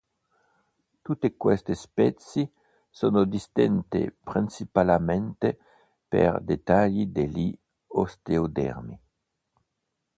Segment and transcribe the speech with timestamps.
[1.03, 2.53] Tutte queste specie
[2.89, 5.59] sono distinte principalmente
[6.07, 7.55] per dettagli degli
[7.89, 8.99] osteodermi.